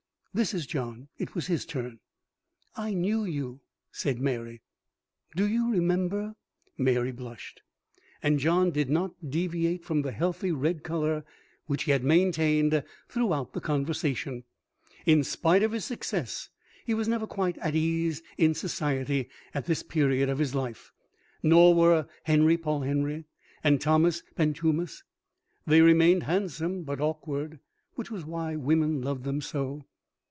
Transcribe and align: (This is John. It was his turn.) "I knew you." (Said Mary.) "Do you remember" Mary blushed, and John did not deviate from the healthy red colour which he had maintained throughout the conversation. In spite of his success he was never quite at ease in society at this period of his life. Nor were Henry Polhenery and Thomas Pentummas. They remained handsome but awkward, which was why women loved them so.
(This 0.33 0.53
is 0.53 0.65
John. 0.65 1.09
It 1.17 1.35
was 1.35 1.47
his 1.47 1.65
turn.) 1.65 1.99
"I 2.77 2.93
knew 2.93 3.25
you." 3.25 3.59
(Said 3.91 4.21
Mary.) 4.21 4.61
"Do 5.35 5.45
you 5.45 5.69
remember" 5.69 6.35
Mary 6.77 7.11
blushed, 7.11 7.61
and 8.23 8.39
John 8.39 8.71
did 8.71 8.89
not 8.89 9.29
deviate 9.29 9.83
from 9.83 10.03
the 10.03 10.13
healthy 10.13 10.53
red 10.53 10.83
colour 10.83 11.25
which 11.65 11.83
he 11.83 11.91
had 11.91 12.05
maintained 12.05 12.81
throughout 13.09 13.51
the 13.51 13.59
conversation. 13.59 14.45
In 15.05 15.25
spite 15.25 15.63
of 15.63 15.73
his 15.73 15.83
success 15.83 16.47
he 16.85 16.93
was 16.93 17.09
never 17.09 17.27
quite 17.27 17.57
at 17.57 17.75
ease 17.75 18.23
in 18.37 18.53
society 18.53 19.27
at 19.53 19.65
this 19.65 19.83
period 19.83 20.29
of 20.29 20.39
his 20.39 20.55
life. 20.55 20.93
Nor 21.43 21.75
were 21.75 22.07
Henry 22.23 22.57
Polhenery 22.57 23.25
and 23.65 23.81
Thomas 23.81 24.23
Pentummas. 24.37 25.03
They 25.67 25.81
remained 25.81 26.23
handsome 26.23 26.83
but 26.83 27.01
awkward, 27.01 27.59
which 27.95 28.09
was 28.09 28.23
why 28.23 28.55
women 28.55 29.01
loved 29.01 29.25
them 29.25 29.41
so. 29.41 29.83